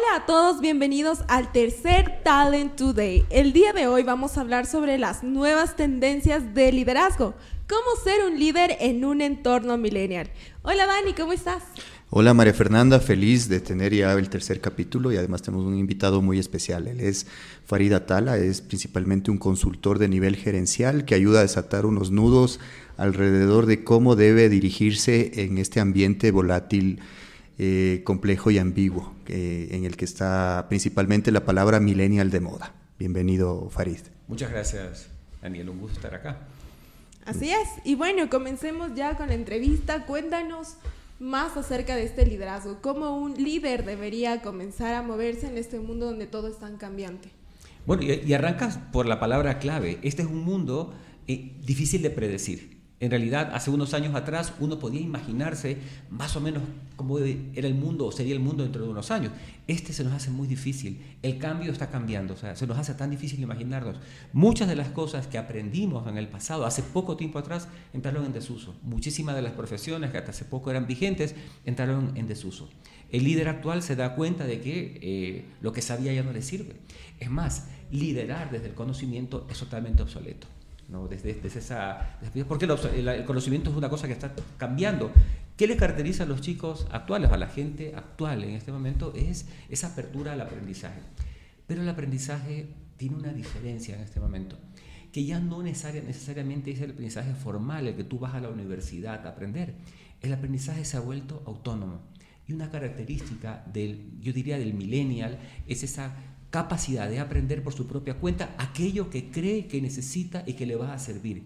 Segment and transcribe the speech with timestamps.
[0.00, 3.26] Hola a todos, bienvenidos al tercer Talent Today.
[3.28, 7.34] El día de hoy vamos a hablar sobre las nuevas tendencias de liderazgo.
[7.68, 10.30] ¿Cómo ser un líder en un entorno millennial?
[10.62, 11.62] Hola Dani, ¿cómo estás?
[12.08, 16.22] Hola María Fernanda, feliz de tener ya el tercer capítulo y además tenemos un invitado
[16.22, 16.86] muy especial.
[16.86, 17.26] Él es
[17.66, 22.58] Farid Atala, es principalmente un consultor de nivel gerencial que ayuda a desatar unos nudos
[22.96, 27.00] alrededor de cómo debe dirigirse en este ambiente volátil
[27.62, 32.74] eh, complejo y ambiguo, eh, en el que está principalmente la palabra millennial de moda.
[32.98, 34.00] Bienvenido, Farid.
[34.26, 35.06] Muchas gracias,
[35.40, 35.68] Daniel.
[35.68, 36.38] Un gusto estar acá.
[37.24, 37.68] Así es.
[37.84, 40.04] Y bueno, comencemos ya con la entrevista.
[40.04, 40.78] Cuéntanos
[41.20, 42.78] más acerca de este liderazgo.
[42.82, 47.30] ¿Cómo un líder debería comenzar a moverse en este mundo donde todo es tan cambiante?
[47.86, 50.00] Bueno, y, arrancas por la palabra clave.
[50.02, 50.92] Este es un mundo
[51.28, 52.79] eh, difícil de predecir.
[53.00, 55.78] En realidad, hace unos años atrás uno podía imaginarse
[56.10, 56.62] más o menos
[56.96, 59.32] cómo era el mundo o sería el mundo dentro de unos años.
[59.66, 61.02] Este se nos hace muy difícil.
[61.22, 63.96] El cambio está cambiando, o sea, se nos hace tan difícil imaginarnos.
[64.34, 68.34] Muchas de las cosas que aprendimos en el pasado, hace poco tiempo atrás, entraron en
[68.34, 68.74] desuso.
[68.82, 72.68] Muchísimas de las profesiones que hasta hace poco eran vigentes, entraron en desuso.
[73.10, 76.42] El líder actual se da cuenta de que eh, lo que sabía ya no le
[76.42, 76.76] sirve.
[77.18, 80.46] Es más, liderar desde el conocimiento es totalmente obsoleto.
[80.90, 81.08] ¿No?
[81.08, 85.10] Desde, desde esa, porque el, conocimiento es una cosa que está cambiando.
[85.56, 89.12] ¿Qué le caracteriza a los chicos actuales, a la gente actual en este momento?
[89.14, 91.00] Es esa apertura al aprendizaje.
[91.66, 94.58] Pero el aprendizaje tiene una diferencia en este momento,
[95.12, 99.26] que ya no necesariamente es el aprendizaje formal, el que tú vas a la universidad
[99.26, 99.74] a aprender.
[100.20, 102.00] El aprendizaje se ha vuelto autónomo.
[102.46, 105.38] Y una característica del, yo diría, del millennial
[105.68, 106.12] es esa
[106.50, 110.76] capacidad de aprender por su propia cuenta aquello que cree que necesita y que le
[110.76, 111.44] va a servir.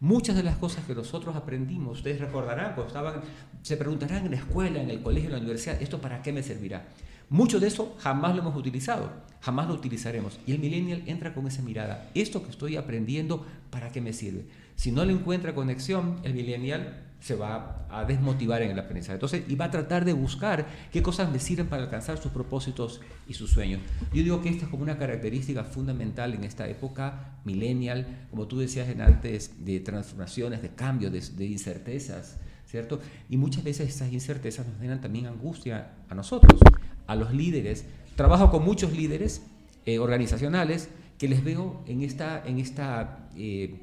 [0.00, 3.22] Muchas de las cosas que nosotros aprendimos, ustedes recordarán, estaban,
[3.62, 6.42] se preguntarán en la escuela, en el colegio, en la universidad, ¿esto para qué me
[6.42, 6.88] servirá?
[7.30, 10.38] Mucho de eso jamás lo hemos utilizado, jamás lo utilizaremos.
[10.46, 14.44] Y el millennial entra con esa mirada, esto que estoy aprendiendo, ¿para qué me sirve?
[14.74, 19.14] Si no le encuentra conexión, el millennial se va a desmotivar en el aprendizaje.
[19.14, 23.00] Entonces, y va a tratar de buscar qué cosas le sirven para alcanzar sus propósitos
[23.28, 23.80] y sus sueños.
[24.12, 28.58] Yo digo que esta es como una característica fundamental en esta época millennial, como tú
[28.58, 33.00] decías en antes, de transformaciones, de cambios, de, incertezas, ¿cierto?
[33.30, 36.60] Y muchas veces esas incertezas nos generan también angustia a nosotros,
[37.06, 37.84] a los líderes.
[38.16, 39.42] Trabajo con muchos líderes
[39.86, 40.88] eh, organizacionales
[41.18, 43.76] que les veo en esta, en esta eh,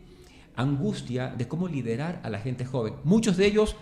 [0.59, 2.95] angustia de cómo liderar a la gente joven.
[3.03, 3.75] Muchos de ellos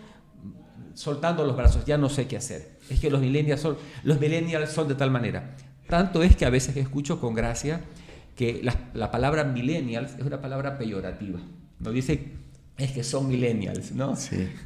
[0.94, 2.78] soltando los brazos, ya no sé qué hacer.
[2.90, 5.56] Es que los millennials son, los millennials son de tal manera.
[5.88, 7.82] Tanto es que a veces escucho con gracia
[8.36, 8.62] que
[8.94, 11.40] la, palabra millennials es una palabra peyorativa.
[11.80, 12.34] No dice
[12.78, 14.14] es que son millennials, ¿no?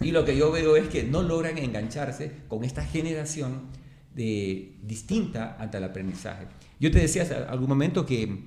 [0.01, 3.69] Y lo que yo veo es que no logran engancharse con esta generación
[4.13, 6.47] de, distinta ante el aprendizaje.
[6.79, 8.43] Yo te decía hace algún momento que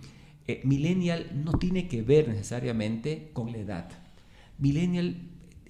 [0.46, 3.88] eh, millennial no tiene que ver necesariamente con la edad.
[4.58, 5.16] Millennial,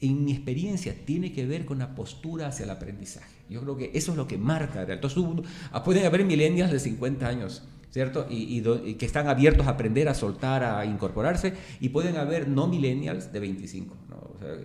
[0.01, 3.35] en mi experiencia, tiene que ver con la postura hacia el aprendizaje.
[3.49, 4.83] Yo creo que eso es lo que marca.
[4.83, 5.23] Entonces,
[5.71, 8.27] ah, pueden haber millennials de 50 años, ¿cierto?
[8.29, 8.63] Y,
[8.97, 13.41] que están abiertos a aprender, a soltar, a incorporarse, y pueden haber no millennials de
[13.41, 13.97] 25.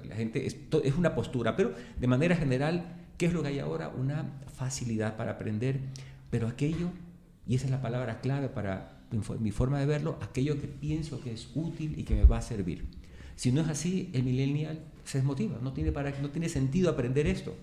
[0.07, 3.59] la gente es, es una postura, pero de manera general, ¿qué es lo que hay
[3.59, 3.89] ahora?
[3.89, 5.81] Una facilidad para aprender,
[6.31, 6.89] pero aquello,
[7.45, 8.98] y esa es la palabra clave para
[9.39, 12.41] mi forma de verlo, aquello que pienso que es útil y que me va a
[12.41, 12.87] servir.
[13.35, 17.25] Si no es así, el millennial se desmotiva, no tiene, para, no tiene sentido aprender
[17.25, 17.55] esto.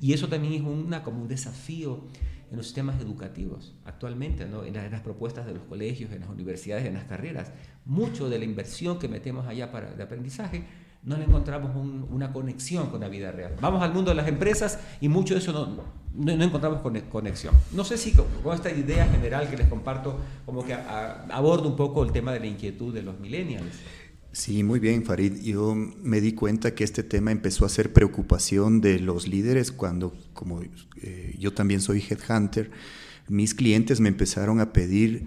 [0.00, 2.04] Y eso también es una, como un desafío
[2.50, 4.64] en los sistemas educativos actualmente, ¿no?
[4.64, 7.52] en, las, propuestas de los colegios, en las universidades, en las carreras.
[7.84, 10.64] Mucho de la inversión que metemos allá para el aprendizaje
[11.02, 11.72] no le encontramos
[12.10, 13.56] una conexión con la vida real.
[13.60, 15.84] Vamos al mundo de las empresas y mucho de eso no,
[16.14, 17.54] no, encontramos conexión.
[17.72, 22.02] No sé si con, esta idea general que les comparto, como que abordo un poco
[22.02, 23.74] el tema de la inquietud de los millennials.
[24.32, 25.40] Sí, muy bien, Farid.
[25.40, 30.16] Yo me di cuenta que este tema empezó a ser preocupación de los líderes cuando,
[30.34, 30.62] como
[31.02, 32.70] eh, yo también soy headhunter,
[33.28, 35.26] mis clientes me empezaron a pedir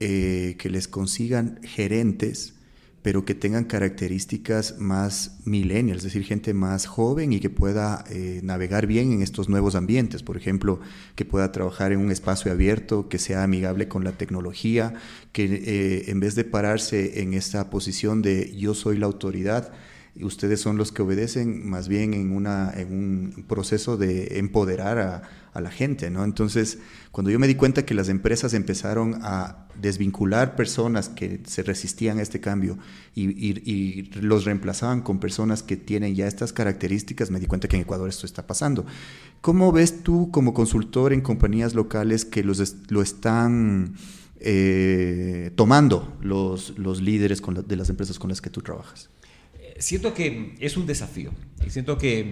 [0.00, 2.57] eh, que les consigan gerentes
[3.02, 8.40] pero que tengan características más millennials, es decir, gente más joven y que pueda eh,
[8.42, 10.22] navegar bien en estos nuevos ambientes.
[10.22, 10.80] Por ejemplo,
[11.14, 14.94] que pueda trabajar en un espacio abierto, que sea amigable con la tecnología,
[15.32, 19.72] que eh, en vez de pararse en esta posición de yo soy la autoridad,
[20.22, 25.22] ustedes son los que obedecen más bien en, una, en un proceso de empoderar a,
[25.60, 26.22] la gente, ¿no?
[26.22, 26.78] Entonces,
[27.10, 32.20] cuando yo me di cuenta que las empresas empezaron a desvincular personas que se resistían
[32.20, 32.78] a este cambio
[33.16, 37.82] y, los reemplazaban con personas que tienen ya estas características, me di cuenta que en
[37.82, 38.86] Ecuador esto está pasando.
[39.40, 43.96] ¿Cómo ves tú como consultor en compañías locales que los, lo están
[44.38, 49.10] eh, tomando los, los líderes de las empresas con las que tú trabajas?
[49.78, 51.30] Eh, siento que es un desafío
[51.68, 52.24] siento que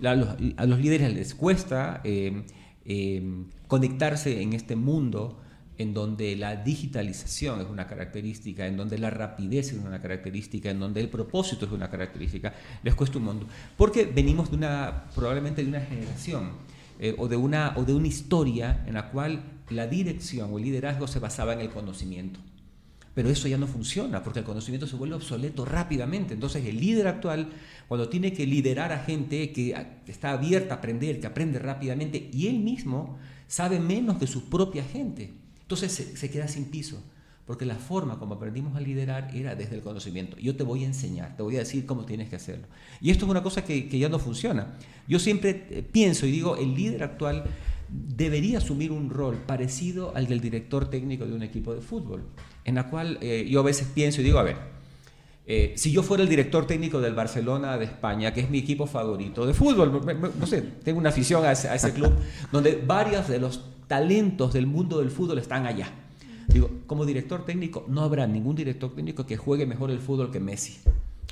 [0.00, 2.42] mm, a los, a los líderes les cuesta eh,
[3.66, 5.40] conectarse en este mundo
[5.78, 10.80] en donde la digitalización es una característica, en donde la rapidez es una característica, en
[10.80, 13.46] donde el propósito es una característica, les cuesta un mundo.
[13.76, 16.52] Porque venimos de una, probablemente de una generación
[16.98, 20.64] eh, o, de una, o de una historia en la cual la dirección o el
[20.64, 22.40] liderazgo se basaba en el conocimiento.
[23.16, 26.34] Pero eso ya no funciona porque el conocimiento se vuelve obsoleto rápidamente.
[26.34, 27.48] Entonces el líder actual,
[27.88, 29.74] cuando tiene que liderar a gente que
[30.06, 33.16] está abierta a aprender, que aprende rápidamente, y él mismo
[33.46, 35.32] sabe menos que su propia gente,
[35.62, 37.02] entonces se, queda sin piso,
[37.46, 40.36] porque la forma como aprendimos a liderar era desde el conocimiento.
[40.36, 42.66] Yo te voy a enseñar, te voy a decir cómo tienes que hacerlo.
[43.00, 44.76] Y esto es una cosa que, ya no funciona.
[45.08, 47.44] Yo siempre eh, pienso y digo, el líder actual
[47.88, 52.24] debería asumir un rol parecido al del director técnico de un equipo de fútbol,
[52.66, 54.56] en la cual eh, yo a veces pienso y digo, a ver,
[55.46, 58.88] eh, si yo fuera el director técnico del Barcelona de España, que es mi equipo
[58.88, 60.02] favorito de fútbol,
[60.36, 62.12] no sé, tengo una afición a ese, a ese club,
[62.52, 65.88] donde varios de los talentos del mundo del fútbol están allá.
[66.48, 70.40] Digo, como director técnico, no habrá ningún director técnico que juegue mejor el fútbol que
[70.40, 70.78] Messi,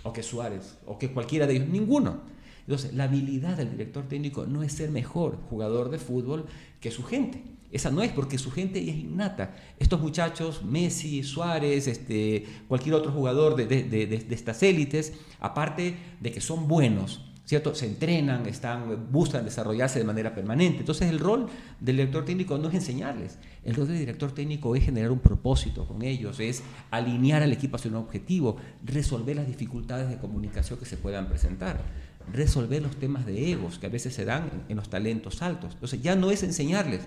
[0.04, 2.20] o que Suárez, o que cualquiera de ellos, ninguno.
[2.66, 6.46] Entonces, la habilidad del director técnico no es ser mejor jugador de fútbol
[6.81, 7.43] que su gente.
[7.70, 9.56] Esa no es porque su gente es innata.
[9.78, 16.40] Estos muchachos, Messi, Suárez, este, cualquier otro jugador de, de estas élites, aparte de que
[16.40, 17.75] son buenos, ¿cierto?
[17.75, 20.81] Se entrenan, están, buscan desarrollarse de manera permanente.
[20.81, 21.46] Entonces el rol
[21.81, 25.87] del director técnico no es enseñarles, el rol del director técnico es generar un propósito
[25.87, 30.87] con ellos, es alinear al equipo hacia un objetivo, resolver las dificultades de comunicación que
[30.87, 31.81] se puedan presentar,
[32.32, 35.75] resolver los temas de egos que a veces se dan en los talentos altos.
[35.75, 37.03] Entonces ya no es enseñarles.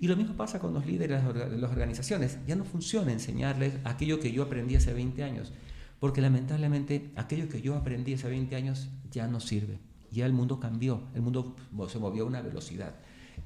[0.00, 2.38] Y lo mismo pasa con los líderes de las organizaciones.
[2.46, 5.52] Ya no funciona enseñarles aquello que yo aprendí hace 20 años
[6.00, 9.78] porque lamentablemente aquello que yo aprendí hace 20 años ya no sirve.
[10.10, 11.56] Ya el mundo cambió, el mundo
[11.88, 12.94] se movió a una velocidad.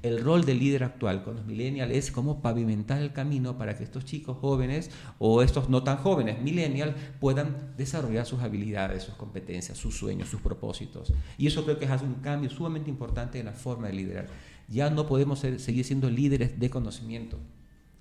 [0.01, 3.83] El rol del líder actual con los millennials es como pavimentar el camino para que
[3.83, 9.77] estos chicos jóvenes o estos no tan jóvenes millennials puedan desarrollar sus habilidades, sus competencias,
[9.77, 11.13] sus sueños, sus propósitos.
[11.37, 14.27] Y eso creo que es un cambio sumamente importante en la forma de liderar.
[14.67, 17.37] Ya no podemos seguir siendo líderes de conocimiento,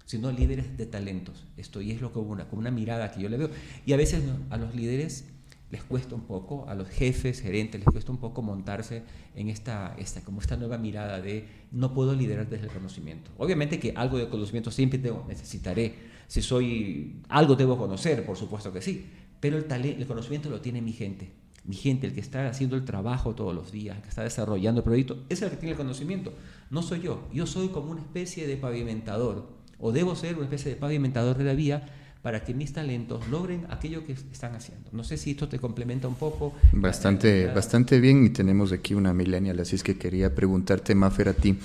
[0.05, 1.45] sino líderes de talentos.
[1.57, 3.51] Esto y es lo que una, con una mirada que yo le veo.
[3.87, 5.32] Y a veces a los líderes
[5.73, 9.03] les cuesta un poco, a los jefes, gerentes, les cuesta un poco montarse
[9.35, 13.31] en esta, esta, como esta nueva mirada de no puedo liderar desde el conocimiento.
[13.39, 15.95] Obviamente que algo de conocimiento siempre tengo, necesitaré.
[16.29, 19.07] Si soy, algo debo conocer, por supuesto que sí,
[19.41, 21.33] pero el, el conocimiento lo tiene mi gente.
[21.65, 24.81] Mi gente, el que está haciendo el trabajo todos los días, el que está desarrollando
[24.81, 26.35] el proyecto, es el que tiene el conocimiento.
[26.69, 27.27] No soy yo.
[27.33, 29.49] Yo soy como una especie de pavimentador
[29.79, 31.89] o debo ser una especie de pavimentador de la vía
[32.23, 34.89] para que mis talentos logren aquello que están haciendo.
[34.93, 36.55] No sé si esto te complementa un poco.
[36.73, 41.33] Bastante, bastante bien y tenemos aquí una millennial, así es que quería preguntarte, Mafer, a
[41.35, 41.59] ti,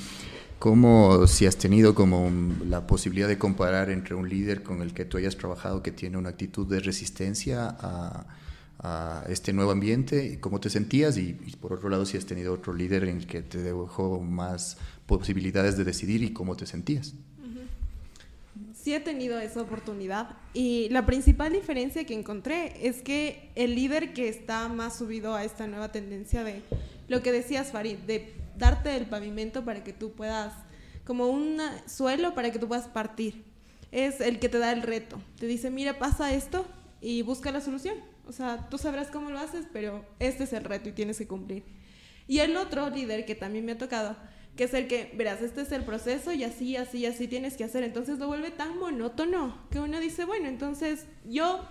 [0.57, 2.31] ¿cómo si has tenido como
[2.68, 6.18] la posibilidad de comparar entre un líder con el que tú hayas trabajado que tiene
[6.18, 8.25] una actitud de resistencia a,
[9.27, 12.53] este nuevo ambiente, y cómo te sentías y, y, por otro lado si has tenido
[12.53, 14.77] otro líder en el que te dejó más
[15.07, 17.15] posibilidades de decidir y cómo te sentías?
[18.88, 24.13] Sí he tenido esa oportunidad y la principal diferencia que encontré es que el líder
[24.13, 26.62] que está más subido a esta nueva tendencia de
[27.10, 30.53] lo que decías Farid, de darte el pavimento para que tú puedas,
[31.03, 33.44] como un suelo para que tú puedas partir,
[33.91, 35.22] es el que te da el reto.
[35.38, 36.65] Te dice, mira, pasa esto
[37.01, 37.98] y busca la solución.
[38.25, 41.27] O sea, tú sabrás cómo lo haces, pero este es el reto y tienes que
[41.27, 41.65] cumplir.
[42.25, 44.15] Y el otro líder que también me ha tocado
[44.58, 47.64] que es el que, verás, este es el proceso y así, así, así tienes que
[47.64, 47.84] hacer.
[47.84, 51.64] Entonces lo vuelve tan monótono que uno dice, bueno, entonces yo,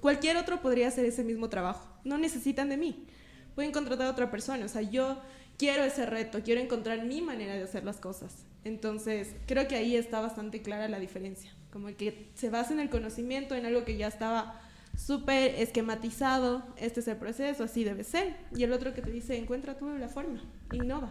[0.00, 1.88] cualquier otro podría hacer ese mismo trabajo.
[2.04, 3.06] No necesitan de mí.
[3.54, 4.66] Pueden contratar a otra persona.
[4.66, 5.18] O sea, yo
[5.56, 8.44] quiero ese reto, quiero encontrar mi manera de hacer las cosas.
[8.62, 11.50] Entonces, creo que ahí está bastante clara la diferencia.
[11.72, 14.60] Como que se basa en el conocimiento, en algo que ya estaba
[14.94, 18.36] súper esquematizado, este es el proceso, así debe ser.
[18.54, 20.42] Y el otro que te dice, encuentra tú la forma,
[20.72, 21.10] innova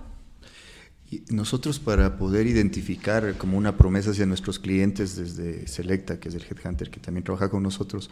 [1.29, 6.43] nosotros para poder identificar como una promesa hacia nuestros clientes desde Selecta, que es el
[6.43, 8.09] Headhunter que también trabaja con nosotros,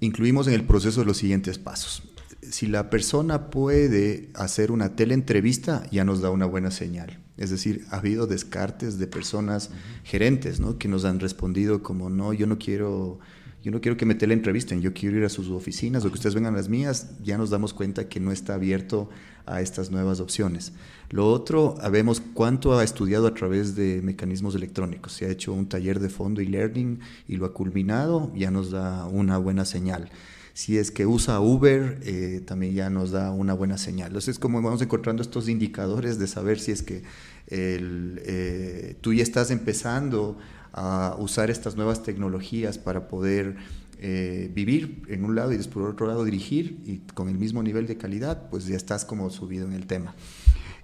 [0.00, 2.02] incluimos en el proceso los siguientes pasos.
[2.40, 7.18] si la persona puede hacer una teleentrevista, ya nos da una buena señal.
[7.36, 9.70] Es decir, ha habido descartes de personas
[10.04, 10.78] gerentes, ¿no?
[10.78, 13.18] Que nos han respondido como, no, yo no quiero
[13.62, 16.34] yo no quiero que me teleentrevisten, yo quiero ir a sus oficinas o que ustedes
[16.34, 19.08] vengan a las mías, ya nos damos cuenta que no está abierto
[19.46, 20.72] a estas nuevas opciones.
[21.10, 25.12] Lo otro, vemos cuánto ha estudiado a través de mecanismos electrónicos.
[25.12, 28.70] Se ha hecho un taller de fondo y learning y lo ha culminado, ya nos
[28.70, 30.10] da una buena señal.
[30.52, 34.08] Si es que usa Uber, eh, también ya nos da una buena señal.
[34.08, 37.04] Entonces, como vamos encontrando estos indicadores de saber si es que
[37.46, 40.36] eh, tú ya estás empezando
[40.78, 43.56] a usar estas nuevas tecnologías para poder
[43.98, 47.62] eh, vivir en un lado y después por otro lado dirigir y con el mismo
[47.62, 50.14] nivel de calidad, pues ya estás como subido en el tema.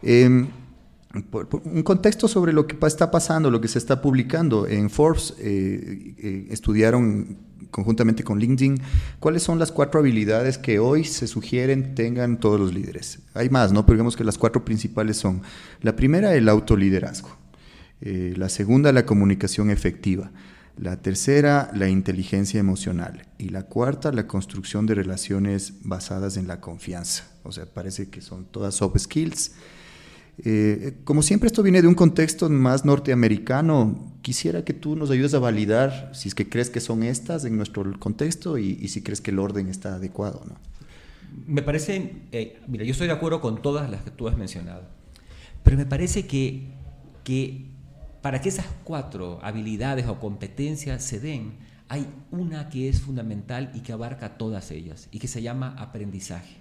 [0.03, 0.49] Em,
[1.65, 4.67] un contexto sobre lo que está pasando, lo que se está publicando.
[4.67, 7.37] En Forbes estudiaron
[7.75, 8.81] conjuntamente con LinkedIn,
[9.19, 13.19] cuáles son las cuatro habilidades que hoy se sugieren tengan todos los líderes.
[13.35, 13.85] Hay más, ¿no?
[13.85, 15.43] Pero digamos que las cuatro principales son,
[15.81, 17.37] la primera, el autoliderazgo,
[18.01, 20.33] eh, la segunda, la comunicación efectiva,
[20.77, 26.61] la tercera, la inteligencia emocional y la cuarta, la construcción de relaciones basadas en la
[26.61, 27.31] confianza.
[27.45, 29.53] O sea, parece que son todas soft skills
[30.43, 35.35] eh, como siempre esto viene de un contexto más norteamericano, quisiera que tú nos ayudes
[35.35, 39.21] a validar si es que crees que son estas en nuestro contexto y, si crees
[39.21, 40.43] que el orden está adecuado.
[40.47, 40.57] ¿no?
[41.47, 44.83] Me parece, eh, mira, yo estoy de acuerdo con todas las que tú has mencionado,
[45.63, 46.67] pero me parece que,
[47.23, 47.67] que
[48.25, 51.59] para que esas cuatro habilidades o competencias se den,
[51.91, 56.57] hay una que es fundamental y que abarca todas ellas y que se llama aprendizaje.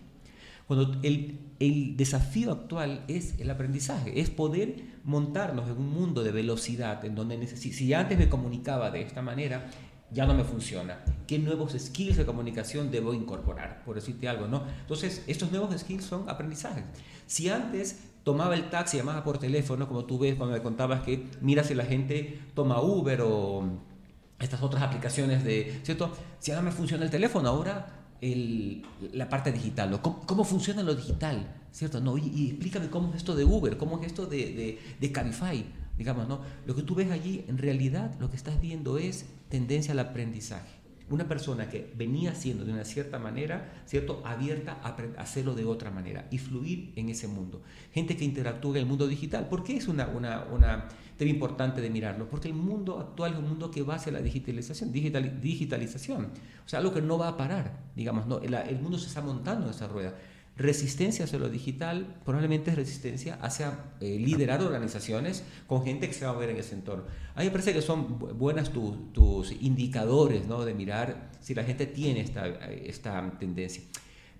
[0.67, 7.05] Cuando el, desafío actual es el aprendizaje, es poder montarnos en un mundo de velocidad,
[7.05, 9.71] en donde si antes me comunicaba de esta manera,
[10.11, 10.99] ya no me funciona.
[11.27, 13.85] ¿Qué nuevos skills de comunicación debo incorporar?
[13.85, 14.65] Por decirte algo, ¿no?
[14.81, 16.83] Entonces, estos nuevos skills son aprendizajes.
[17.25, 21.27] Si antes tomaba el taxi, llamaba por teléfono, como tú ves cuando me contabas que
[21.41, 23.63] mira si la gente toma Uber o
[24.39, 26.11] estas otras aplicaciones de, ¿cierto?
[26.39, 31.99] Si ahora me funciona el teléfono, ahora la parte digital, ¿Cómo, funciona lo digital, ¿cierto?
[31.99, 35.65] No, y, explícame cómo es esto de Uber, cómo es esto de, de, de Cabify,
[35.97, 36.39] digamos, ¿no?
[36.65, 40.82] Lo que tú ves allí, en realidad, lo que estás viendo es tendencia al aprendizaje.
[41.13, 44.23] Una persona que venía haciendo de una cierta manera, ¿cierto?
[44.25, 47.61] Abierta a hacerlo de otra manera y fluir en ese mundo.
[47.93, 49.47] Gente que interactúa en el mundo digital.
[49.47, 52.27] ¿Por qué es una, una, una tema importante de mirarlo?
[52.27, 56.29] Porque el mundo actual es un mundo que va hacia la digitalización, digital, digitalización.
[56.65, 58.39] O sea, algo que no va a parar, digamos, ¿no?
[58.39, 60.15] El, el mundo se está montando en esa rueda.
[60.55, 66.25] Resistencia hacia lo digital probablemente es resistencia hacia eh, liderar organizaciones con gente que se
[66.25, 67.05] va a ver en ese entorno.
[67.33, 70.63] A mí me parece que son buenas tus indicadores ¿no?
[70.63, 73.83] de mirar si la gente tiene esta, esta tendencia.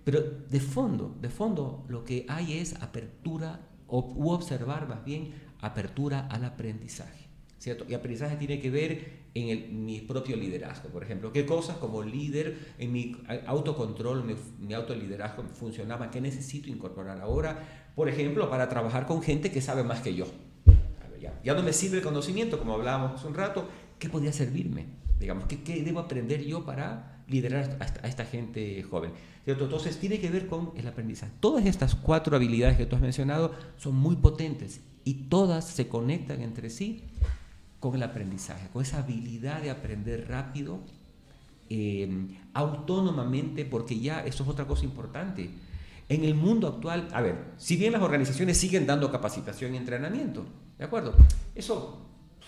[0.04, 6.28] Pero de fondo, de fondo lo que hay es apertura u observar más bien apertura
[6.28, 7.24] al aprendizaje.
[7.58, 7.86] ¿cierto?
[7.88, 11.32] Y aprendizaje tiene que ver en mi propio liderazgo, por ejemplo.
[11.32, 16.10] ¿Qué cosas como líder en mi autocontrol, mi, mi autoliderazgo funcionaba?
[16.10, 17.90] ¿Qué necesito incorporar ahora?
[17.96, 20.26] Por ejemplo, para trabajar con gente que sabe más que yo.
[21.42, 23.66] Ya, no me sirve el conocimiento, como hablábamos hace un rato.
[23.98, 24.86] ¿Qué podría servirme?
[25.18, 29.12] Digamos, ¿qué, qué debo aprender yo para liderar a esta, gente joven?
[29.44, 29.64] ¿Cierto?
[29.64, 31.32] Entonces, tiene que ver con el aprendizaje.
[31.40, 36.42] Todas estas cuatro habilidades que tú has mencionado son muy potentes y todas se conectan
[36.42, 37.04] entre sí
[37.84, 40.80] con el aprendizaje, con esa habilidad de aprender rápido,
[41.68, 42.08] eh,
[42.54, 45.50] autónomamente, porque ya eso es otra cosa importante.
[46.08, 50.46] En el mundo actual, a ver, si bien las organizaciones siguen dando capacitación y entrenamiento,
[50.78, 51.14] ¿de acuerdo?
[51.54, 52.00] Eso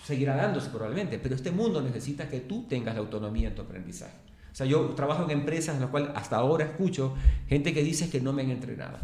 [0.03, 4.17] seguirá dándose probablemente, pero este mundo necesita que tú tengas la autonomía en tu aprendizaje.
[4.51, 7.13] O sea, yo trabajo en empresas en las cuales hasta ahora escucho
[7.47, 8.97] gente que dice que no me han entrenado,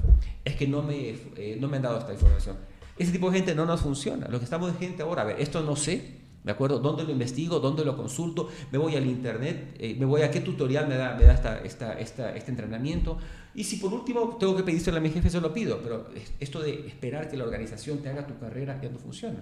[0.44, 2.58] es que no me, eh, no me han dado esta información.
[2.98, 4.28] Ese tipo de gente no nos funciona.
[4.30, 6.80] Lo que estamos de gente ahora, a ver, esto no sé, ¿De acuerdo?
[6.80, 7.60] ¿Dónde lo investigo?
[7.60, 8.50] ¿Dónde lo consulto?
[8.72, 11.62] Me voy al internet, eh, me voy a qué tutorial me da, me da esta,
[11.62, 13.18] esta, esta, este entrenamiento.
[13.56, 15.80] Y si por último tengo que pedírselo a mi jefe, se lo pido.
[15.82, 16.10] Pero
[16.40, 19.42] esto de esperar que la organización te haga tu carrera ya no funciona.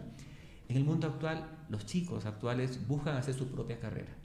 [0.70, 4.15] En el mundo actual, los chicos actuales buscan hacer su propia carrera,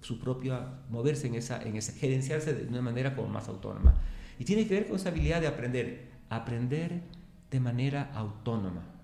[0.00, 3.94] su propia, moverse en esa, en esa, gerenciarse de una manera como más autónoma.
[4.38, 7.02] Y tiene que ver con esa habilidad de aprender, aprender
[7.50, 8.99] de manera autónoma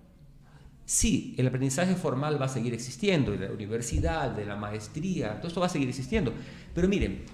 [0.87, 5.49] Sí, el aprendizaje formal va a seguir existiendo, de la universidad, de la maestría, todo
[5.49, 6.33] esto va a seguir existiendo.
[6.75, 7.25] Pero miren,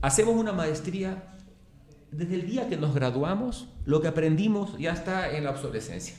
[0.00, 1.36] hacemos una maestría,
[2.10, 6.14] desde el día que nos graduamos, lo que aprendimos ya está en la obsolescencia.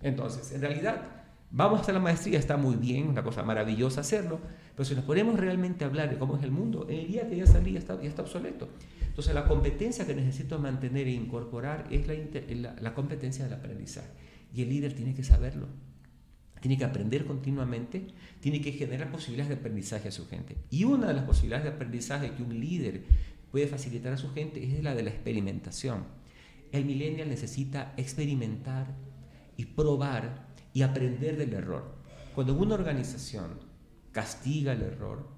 [0.00, 1.18] Entonces, en realidad,
[1.50, 4.38] Vamos hasta la maestría, está muy bien, una cosa maravillosa hacerlo,
[4.76, 7.36] pero si nos ponemos realmente a hablar de cómo es el mundo, el día que
[7.36, 8.68] ya salí ya está, obsoleto.
[9.06, 14.08] Entonces la competencia que necesito mantener e incorporar es la, competencia del aprendizaje.
[14.54, 15.68] Y el líder tiene que saberlo.
[16.60, 18.06] Tiene que aprender continuamente,
[18.40, 20.56] tiene que generar posibilidades de aprendizaje a su gente.
[20.70, 23.04] Y una de las posibilidades de aprendizaje que un líder
[23.50, 26.04] puede facilitar a su gente es la de la experimentación.
[26.72, 28.94] El millennial necesita experimentar
[29.56, 31.96] y probar y aprender del error.
[32.34, 33.58] Cuando una organización
[34.12, 35.28] castiga el error,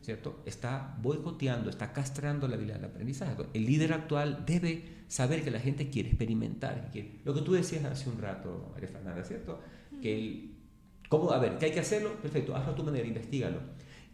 [0.00, 0.42] ¿cierto?
[0.46, 3.34] Está boicoteando, está castrando la vida del aprendizaje.
[3.52, 6.90] El líder actual debe saber que la gente quiere experimentar.
[6.90, 9.60] Que, lo que tú decías hace un rato, María Fernanda, ¿cierto?
[10.00, 10.57] Que el,
[11.08, 11.30] ¿cómo?
[11.30, 12.14] A ver, ¿qué hay que hacerlo?
[12.20, 13.58] Perfecto, hazlo a tu manera, investigalo.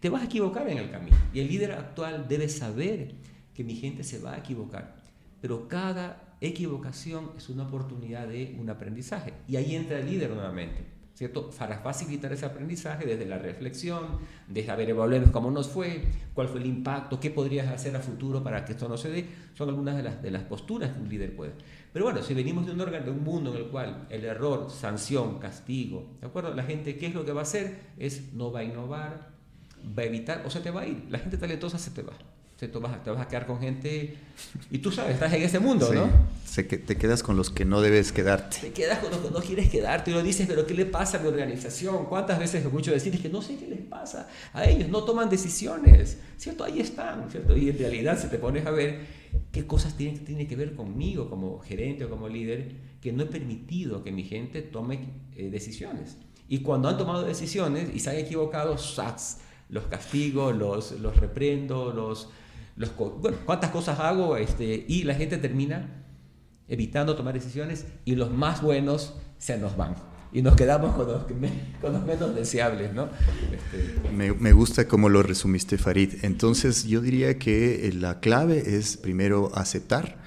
[0.00, 1.16] Te vas a equivocar en el camino.
[1.32, 3.14] Y el líder actual debe saber
[3.54, 4.96] que mi gente se va a equivocar.
[5.40, 9.32] Pero cada equivocación es una oportunidad de un aprendizaje.
[9.48, 10.84] Y ahí entra el líder nuevamente,
[11.14, 11.50] ¿cierto?
[11.50, 16.48] Para facilitar ese aprendizaje desde la reflexión, desde a ver, evaluemos cómo nos fue, cuál
[16.48, 19.26] fue el impacto, qué podrías hacer a futuro para que esto no se dé.
[19.54, 21.52] Son algunas de las, de las posturas que un líder puede.
[21.94, 24.68] Pero bueno, si venimos de un, órgano, de un mundo en el cual el error,
[24.68, 26.52] sanción, castigo, ¿de acuerdo?
[26.52, 27.92] La gente, ¿qué es lo que va a hacer?
[27.96, 29.30] Es no va a innovar,
[29.96, 31.06] va a evitar o se te va a ir.
[31.08, 32.14] La gente talentosa se te va
[32.68, 34.16] te vas, te vas a quedar con gente
[34.70, 36.08] y tú sabes, estás en ese mundo, ¿no?
[36.44, 38.58] Sé que te quedas con los que no debes quedarte.
[38.60, 41.18] Te quedas con los que no quieres quedarte y lo dices, pero ¿qué le pasa
[41.18, 42.06] a mi organización?
[42.06, 44.88] ¿Cuántas veces escucho decir que no sé qué les pasa a ellos?
[44.88, 46.64] No toman decisiones, ¿cierto?
[46.64, 47.56] Ahí están, ¿cierto?
[47.56, 51.29] Y en realidad si te pones a ver qué cosas tienen, tienen que ver conmigo
[51.29, 56.19] como gerente o como líder, que no he permitido que mi gente tome eh, decisiones.
[56.49, 59.38] Y cuando han tomado decisiones y se han equivocado, ¡sacs!
[59.69, 62.29] los castigo, los, los reprendo, los
[63.21, 66.05] bueno, cuántas cosas hago este, y la gente termina
[66.69, 71.23] evitando tomar decisiones y los más buenos se nos van y nos quedamos con los,
[71.81, 73.09] con los menos deseables, ¿no?
[73.53, 76.14] Este, me, me, gusta cómo lo resumiste, Farid.
[76.23, 80.19] Entonces, yo diría que la clave es primero aceptar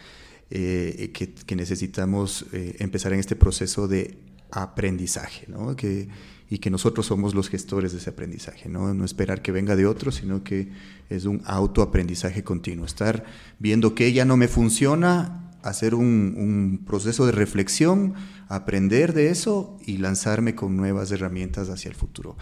[0.49, 4.17] eh, que, que, necesitamos eh, empezar en este proceso de
[4.49, 5.75] aprendizaje, ¿no?
[5.75, 6.07] Que,
[6.49, 8.93] y que nosotros somos los gestores de ese aprendizaje, ¿no?
[8.93, 10.69] no esperar que venga de otro, sino que
[11.09, 13.25] es un autoaprendizaje continuo, estar
[13.59, 18.13] viendo que ya no me funciona, hacer un, proceso de reflexión,
[18.47, 22.37] aprender de eso y lanzarme con nuevas herramientas hacia el futuro.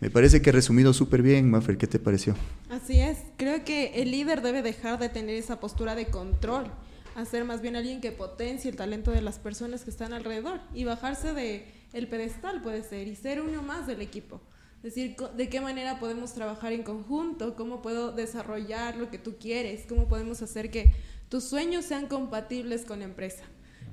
[0.00, 2.34] Me parece que resumido súper bien, Maffer, ¿qué te pareció?
[2.68, 6.66] Así es, creo que el líder debe dejar de tener esa postura de control,
[7.14, 10.60] a ser más bien alguien que potencie el talento de las personas que están alrededor
[10.74, 14.40] y bajarse de el pedestal puede ser y ser uno más del equipo.
[14.84, 19.36] Es decir, de qué manera podemos trabajar en conjunto, cómo puedo desarrollar lo que tú
[19.40, 20.92] quieres, cómo podemos hacer que
[21.30, 23.44] tus sueños sean compatibles con la empresa.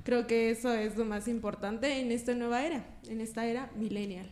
[0.04, 4.30] Creo que eso es lo más importante en esta nueva era, en esta era millennial.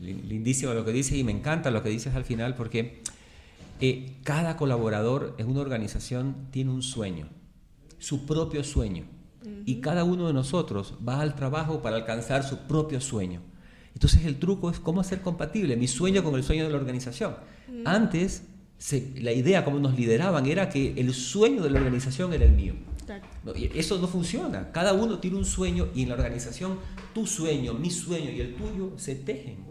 [0.00, 3.02] lindísimo lo que dices y me encanta lo que dices al final porque
[3.82, 7.28] eh, cada colaborador en una organización tiene un sueño,
[7.98, 9.04] su propio sueño
[9.66, 13.42] y cada uno de nosotros va al trabajo para alcanzar su propio sueño.
[13.94, 17.36] Entonces el truco es cómo hacer compatible mi sueño con el sueño de la organización.
[17.84, 18.44] Antes,
[19.16, 22.74] la idea como nos lideraban era que el sueño de la organización era el mío.
[23.74, 24.70] eso no funciona.
[24.72, 26.78] Cada uno tiene un sueño y en la organización
[27.14, 29.66] tu sueño, mi sueño y el tuyo se tejen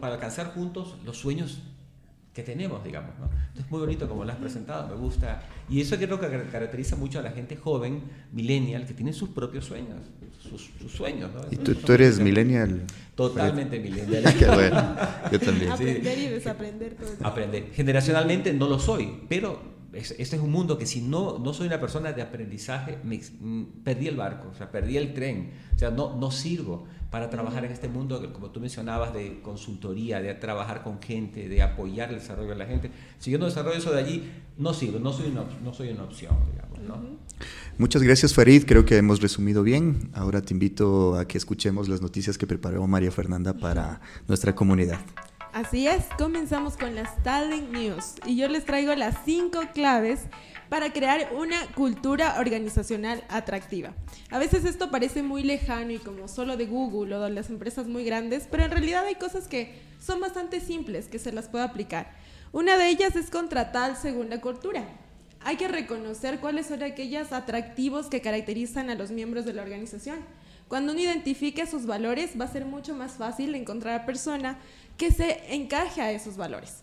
[0.00, 1.58] para alcanzar juntos los sueños
[2.38, 3.10] que tenemos, digamos.
[3.18, 3.24] ¿no?
[3.24, 5.42] Entonces, muy bonito como lo has presentado, me gusta.
[5.68, 8.00] Y eso creo que caracteriza mucho a la gente joven,
[8.32, 9.96] millennial, que tiene sus propios sueños,
[10.40, 11.32] sus, sueños.
[11.34, 11.40] ¿no?
[11.50, 12.82] ¿Y tú, eres millennial?
[13.16, 14.22] Totalmente millennial.
[14.54, 14.96] bueno,
[15.32, 15.72] yo también.
[15.72, 17.26] Aprender y desaprender todo.
[17.26, 17.72] Aprender.
[17.72, 19.60] Generacionalmente no lo soy, pero
[19.98, 23.82] este es un mundo que si no, no soy una persona de aprendizaje, me, mm,
[23.84, 27.64] perdí el barco, o sea, perdí el tren, o sea, no, no sirvo para trabajar
[27.64, 32.10] en este mundo, que, como tú mencionabas, de consultoría, de trabajar con gente, de apoyar
[32.10, 32.90] el desarrollo de la gente.
[33.18, 36.04] Si yo no desarrollo eso de allí, no sirvo, no soy una, no soy una
[36.04, 36.80] opción, digamos.
[36.80, 37.18] ¿no?
[37.78, 38.64] Muchas gracias, Farid.
[38.66, 40.10] Creo que hemos resumido bien.
[40.12, 44.98] Ahora te invito a que escuchemos las noticias que preparó María Fernanda para nuestra comunidad.
[45.58, 50.20] Así es, comenzamos con las Talent News y yo les traigo las cinco claves
[50.68, 53.92] para crear una cultura organizacional atractiva.
[54.30, 57.88] A veces esto parece muy lejano y como solo de Google o de las empresas
[57.88, 61.64] muy grandes, pero en realidad hay cosas que son bastante simples que se las puede
[61.64, 62.12] aplicar.
[62.52, 64.84] Una de ellas es contratar según la cultura.
[65.40, 70.20] Hay que reconocer cuáles son aquellos atractivos que caracterizan a los miembros de la organización.
[70.68, 74.58] Cuando uno identifique sus valores, va a ser mucho más fácil encontrar a persona
[74.98, 76.82] que se encaje a esos valores.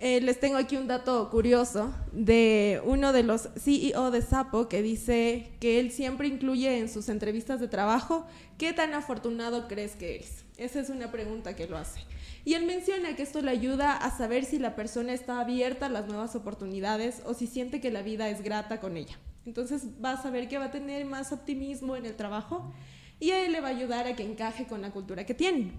[0.00, 4.80] Eh, les tengo aquí un dato curioso de uno de los CEO de Sapo que
[4.80, 8.24] dice que él siempre incluye en sus entrevistas de trabajo
[8.58, 10.44] qué tan afortunado crees que eres.
[10.56, 12.00] Esa es una pregunta que lo hace.
[12.44, 15.90] Y él menciona que esto le ayuda a saber si la persona está abierta a
[15.90, 19.18] las nuevas oportunidades o si siente que la vida es grata con ella.
[19.46, 22.72] Entonces va a saber que va a tener más optimismo en el trabajo
[23.20, 25.72] y él le va a ayudar a que encaje con la cultura que tiene.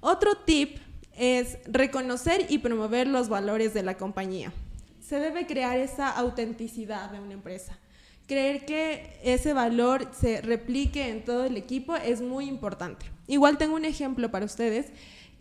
[0.00, 0.78] Otro tip
[1.16, 4.52] es reconocer y promover los valores de la compañía.
[5.00, 7.78] Se debe crear esa autenticidad de una empresa.
[8.26, 13.06] Creer que ese valor se replique en todo el equipo es muy importante.
[13.26, 14.86] Igual tengo un ejemplo para ustedes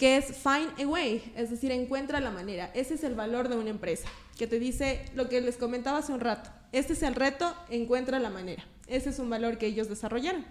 [0.01, 2.71] que es find a way, es decir, encuentra la manera.
[2.73, 6.11] Ese es el valor de una empresa, que te dice lo que les comentaba hace
[6.11, 6.49] un rato.
[6.71, 8.65] Este es el reto, encuentra la manera.
[8.87, 10.43] Ese es un valor que ellos desarrollaron.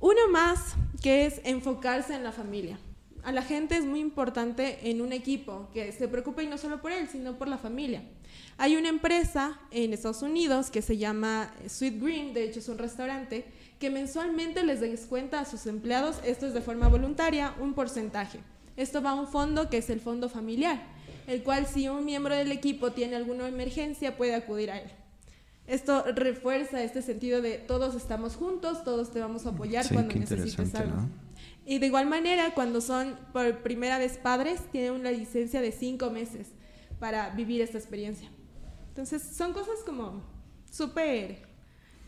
[0.00, 2.76] Uno más, que es enfocarse en la familia
[3.24, 6.80] a la gente es muy importante en un equipo que se preocupe y no solo
[6.80, 8.02] por él, sino por la familia.
[8.56, 12.78] Hay una empresa en Estados Unidos que se llama Sweet Green, de hecho es un
[12.78, 13.44] restaurante,
[13.78, 18.40] que mensualmente les descuenta a sus empleados, esto es de forma voluntaria, un porcentaje.
[18.76, 20.80] Esto va a un fondo que es el fondo familiar,
[21.26, 24.90] el cual si un miembro del equipo tiene alguna emergencia puede acudir a él.
[25.66, 30.74] Esto refuerza este sentido de todos estamos juntos, todos te vamos a apoyar cuando necesites
[30.74, 31.08] algo.
[31.66, 36.10] Y de igual manera, cuando son por primera vez padres, tienen una licencia de cinco
[36.10, 36.48] meses
[36.98, 38.30] para vivir esta experiencia.
[38.88, 40.22] Entonces, son cosas como
[40.70, 41.47] súper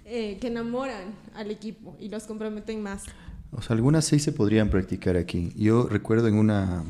[0.05, 3.05] eh, que enamoran al equipo y los comprometen más.
[3.53, 5.53] O sea, algunas sí se podrían practicar aquí.
[5.57, 6.85] Yo recuerdo en una,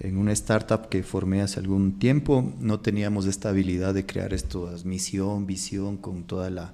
[0.00, 4.72] en una startup que formé hace algún tiempo, no teníamos esta habilidad de crear esto,
[4.84, 6.72] misión, visión, con toda la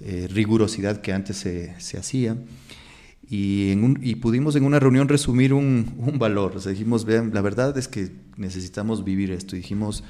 [0.00, 2.36] eh, rigurosidad que antes se, se hacía.
[3.28, 6.56] Y, en y, pudimos en una reunión resumir un, un, valor.
[6.56, 9.56] O sea, dijimos, vean, la verdad es que necesitamos vivir esto.
[9.56, 10.04] dijimos,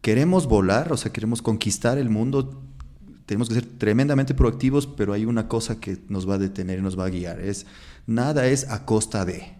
[0.00, 2.62] queremos volar, o sea, queremos conquistar el mundo.
[3.26, 6.82] Tenemos que ser tremendamente proactivos, pero hay una cosa que nos va a detener y
[6.82, 7.40] nos va a guiar.
[7.40, 7.66] Es,
[8.06, 9.56] nada es a costa de.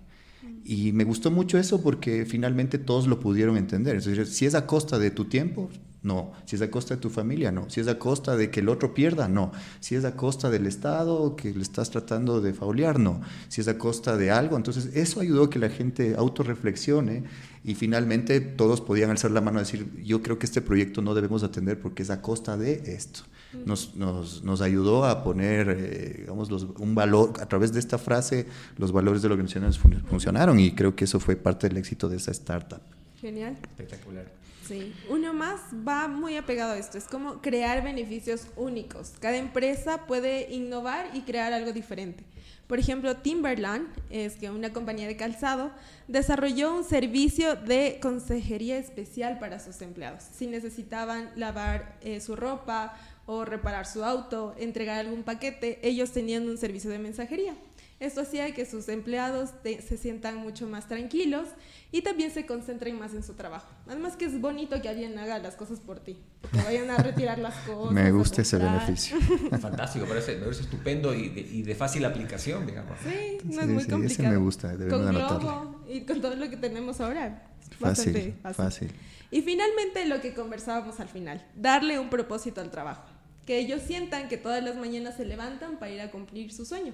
[0.64, 3.96] Y me gustó mucho eso porque finalmente todos lo pudieron entender.
[3.96, 5.68] Entonces, si es a costa de tu tiempo,
[6.06, 6.32] no.
[6.44, 7.68] Si es a costa de tu familia, no.
[7.68, 9.50] Si es a costa de que el otro pierda, no.
[9.80, 13.20] Si es a costa del Estado que le estás tratando de faulear, no.
[13.48, 17.24] Si es a costa de algo, entonces eso ayudó a que la gente autorreflexione
[17.64, 21.14] y finalmente todos podían alzar la mano y decir, yo creo que este proyecto no
[21.14, 23.20] debemos atender porque es a costa de esto.
[23.64, 28.46] Nos, nos, nos ayudó a poner, eh, digamos, un valor, a través de esta frase,
[28.76, 29.72] los valores de la organización
[30.04, 32.95] funcionaron y creo que eso fue parte del éxito de esa startup.
[33.26, 33.56] Genial.
[33.60, 34.24] Espectacular.
[34.68, 39.14] Sí, uno más va muy apegado a esto, es como crear beneficios únicos.
[39.18, 42.22] Cada empresa puede innovar y crear algo diferente.
[42.68, 45.72] Por ejemplo, Timberland, es que una compañía de calzado,
[46.06, 50.22] desarrolló un servicio de consejería especial para sus empleados.
[50.22, 56.48] Si necesitaban lavar eh, su ropa o reparar su auto, entregar algún paquete, ellos tenían
[56.48, 57.56] un servicio de mensajería.
[57.98, 61.48] Esto hacía que sus empleados se sientan mucho más tranquilos
[61.90, 63.68] y también se concentren más en su trabajo.
[63.86, 66.18] Además que es bonito que alguien haga las cosas por ti,
[66.52, 67.94] que vayan a retirar las cosas.
[67.94, 69.18] Me gusta ese beneficio.
[69.58, 72.98] Fantástico, parece, parece estupendo y de, fácil aplicación, digamos.
[73.02, 74.28] Sí, no es muy sí, complicado.
[74.28, 77.48] Ese me gusta, con Globo y con todo lo que tenemos ahora.
[77.80, 78.92] Fácil, fácil, fácil.
[79.30, 83.04] Y finalmente lo que conversábamos al final, darle un propósito al trabajo.
[83.46, 86.92] Que ellos sientan que todas las mañanas se levantan para ir a cumplir su sueño.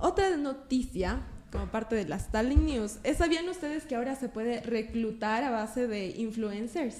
[0.00, 1.20] Otra noticia,
[1.52, 5.50] como parte de las Stalin News, es, ¿sabían ustedes que ahora se puede reclutar a
[5.50, 6.96] base de influencers?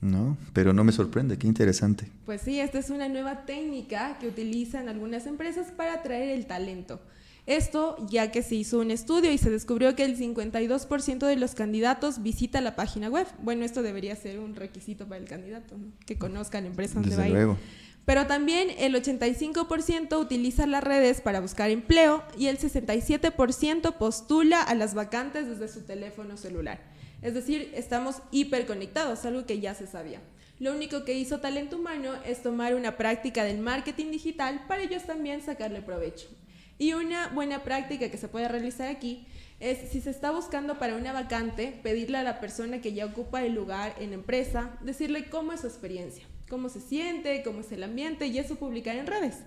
[0.00, 2.06] No, pero no me sorprende, qué interesante.
[2.26, 7.00] Pues sí, esta es una nueva técnica que utilizan algunas empresas para atraer el talento.
[7.46, 11.54] Esto ya que se hizo un estudio y se descubrió que el 52% de los
[11.54, 13.26] candidatos visita la página web.
[13.42, 15.74] Bueno, esto debería ser un requisito para el candidato,
[16.06, 17.58] que conozca la empresa donde Desde va luego.
[18.04, 24.74] Pero también el 85% utiliza las redes para buscar empleo y el 67% postula a
[24.74, 26.80] las vacantes desde su teléfono celular.
[27.22, 30.20] Es decir, estamos hiperconectados, algo que ya se sabía.
[30.58, 35.04] Lo único que hizo Talento Humano es tomar una práctica del marketing digital para ellos
[35.04, 36.28] también sacarle provecho.
[36.76, 39.26] Y una buena práctica que se puede realizar aquí
[39.60, 43.42] es si se está buscando para una vacante, pedirle a la persona que ya ocupa
[43.42, 47.82] el lugar en empresa, decirle cómo es su experiencia cómo se siente, cómo es el
[47.82, 49.38] ambiente y eso publicar en redes.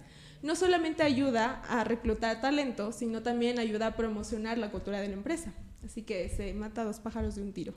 [0.44, 5.14] No solamente ayuda a reclutar talento, sino también ayuda a promocionar la cultura de la
[5.14, 5.54] empresa.
[5.86, 7.74] Así que se mata dos pájaros de un tiro.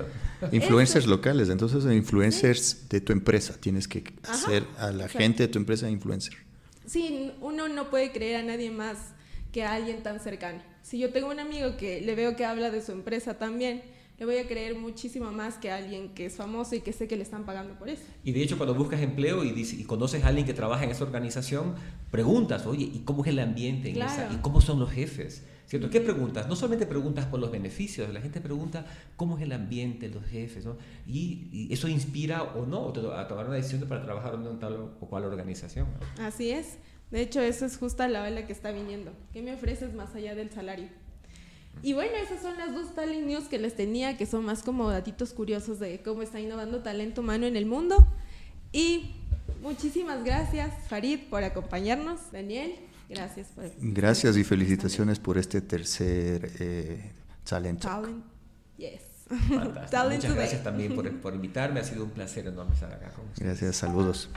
[0.52, 3.60] influencers locales, entonces influencers de tu empresa.
[3.60, 6.38] Tienes que hacer a la gente de tu empresa influencer.
[6.86, 8.96] Sí, uno no puede creer a nadie más
[9.52, 10.62] que a alguien tan cercano.
[10.82, 13.82] Si yo tengo un amigo que le veo que habla de su empresa también,
[14.20, 17.08] le voy a creer muchísimo más que a alguien que es famoso y que sé
[17.08, 18.02] que le están pagando por eso.
[18.22, 21.04] Y de hecho, cuando buscas empleo y, y conoces a alguien que trabaja en esa
[21.04, 21.74] organización,
[22.10, 24.30] preguntas, oye, ¿y cómo es el ambiente en esa?
[24.30, 25.46] ¿Y cómo son los jefes?
[25.64, 25.88] ¿Cierto?
[25.88, 26.48] ¿Qué preguntas?
[26.48, 28.84] No solamente preguntas por los beneficios, la gente pregunta
[29.16, 30.76] cómo es el ambiente, los jefes, ¿no?
[31.06, 35.24] y, eso inspira o no a tomar una decisión para trabajar en tal o cual
[35.24, 35.86] organización.
[36.18, 36.76] Así es.
[37.10, 39.12] De hecho, eso es justo la ola que está viniendo.
[39.32, 40.88] ¿Qué me ofreces más allá del salario?
[41.82, 44.90] Y bueno, esas son las dos talent news que les tenía, que son más como
[44.90, 48.06] datitos curiosos de cómo está innovando talento humano en el mundo.
[48.72, 49.14] Y
[49.62, 52.32] muchísimas gracias, Farid, por acompañarnos.
[52.32, 52.74] Daniel,
[53.08, 53.64] gracias por.
[53.78, 57.12] Gracias y felicitaciones por este tercer eh,
[57.44, 57.80] talent.
[57.80, 58.24] Talent,
[58.76, 59.00] yes.
[59.48, 60.10] Fantástico.
[60.10, 61.80] Muchas gracias también por, por, invitarme.
[61.80, 63.48] Ha sido un placer enorme estar acá con ustedes.
[63.48, 64.28] Gracias, saludos.